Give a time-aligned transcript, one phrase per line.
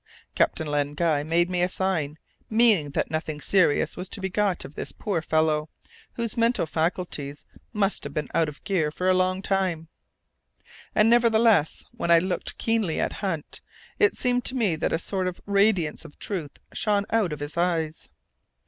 [0.33, 2.17] Captain Len Guy made me a sign,
[2.49, 5.69] meaning that nothing serious was to be got out of this poor fellow,
[6.13, 9.89] whose mental faculties must have been out of gear for a long time.
[10.95, 13.61] And nevertheless, when I looked keenly at Hunt,
[13.99, 17.55] it seemed to me that a sort of radiance of truth shone out of his
[17.55, 18.09] eyes.